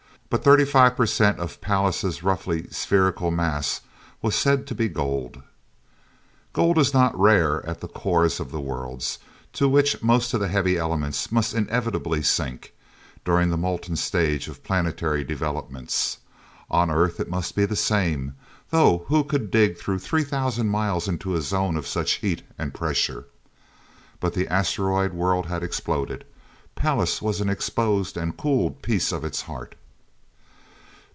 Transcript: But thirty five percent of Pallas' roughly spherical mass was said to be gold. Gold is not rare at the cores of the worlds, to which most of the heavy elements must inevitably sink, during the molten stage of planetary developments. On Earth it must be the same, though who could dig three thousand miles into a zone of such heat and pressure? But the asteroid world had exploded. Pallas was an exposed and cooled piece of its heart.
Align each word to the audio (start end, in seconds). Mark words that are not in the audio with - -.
But 0.33 0.45
thirty 0.45 0.63
five 0.63 0.95
percent 0.95 1.39
of 1.41 1.59
Pallas' 1.59 2.23
roughly 2.23 2.69
spherical 2.69 3.31
mass 3.31 3.81
was 4.21 4.33
said 4.33 4.65
to 4.67 4.73
be 4.73 4.87
gold. 4.87 5.43
Gold 6.53 6.77
is 6.77 6.93
not 6.93 7.19
rare 7.19 7.65
at 7.67 7.81
the 7.81 7.89
cores 7.89 8.39
of 8.39 8.49
the 8.49 8.61
worlds, 8.61 9.19
to 9.51 9.67
which 9.67 10.01
most 10.01 10.33
of 10.33 10.39
the 10.39 10.47
heavy 10.47 10.77
elements 10.77 11.33
must 11.33 11.53
inevitably 11.53 12.21
sink, 12.23 12.73
during 13.25 13.49
the 13.49 13.57
molten 13.57 13.97
stage 13.97 14.47
of 14.47 14.63
planetary 14.63 15.25
developments. 15.25 16.19
On 16.69 16.89
Earth 16.89 17.19
it 17.19 17.27
must 17.29 17.53
be 17.53 17.65
the 17.65 17.75
same, 17.75 18.33
though 18.69 19.03
who 19.09 19.25
could 19.25 19.51
dig 19.51 19.77
three 19.77 20.23
thousand 20.23 20.69
miles 20.69 21.09
into 21.09 21.35
a 21.35 21.41
zone 21.41 21.75
of 21.75 21.85
such 21.85 22.13
heat 22.21 22.41
and 22.57 22.73
pressure? 22.73 23.25
But 24.21 24.33
the 24.33 24.47
asteroid 24.47 25.11
world 25.11 25.47
had 25.47 25.61
exploded. 25.61 26.23
Pallas 26.75 27.21
was 27.21 27.41
an 27.41 27.49
exposed 27.49 28.15
and 28.15 28.37
cooled 28.37 28.81
piece 28.81 29.11
of 29.11 29.25
its 29.25 29.41
heart. 29.41 29.75